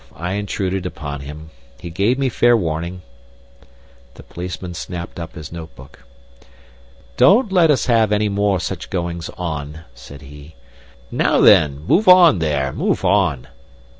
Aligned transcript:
I 0.15 0.33
intruded 0.33 0.87
upon 0.87 1.19
him. 1.19 1.51
He 1.79 1.91
gave 1.91 2.17
me 2.17 2.27
fair 2.27 2.57
warning." 2.57 3.03
The 4.15 4.23
policeman 4.23 4.73
snapped 4.73 5.19
up 5.19 5.35
his 5.35 5.51
notebook. 5.51 6.05
"Don't 7.17 7.51
let 7.51 7.69
us 7.69 7.85
have 7.85 8.11
any 8.11 8.27
more 8.27 8.59
such 8.59 8.89
goings 8.89 9.29
on," 9.37 9.81
said 9.93 10.21
he. 10.23 10.55
"Now, 11.11 11.39
then! 11.39 11.83
Move 11.85 12.07
on, 12.07 12.39
there, 12.39 12.73
move 12.73 13.05
on!" 13.05 13.47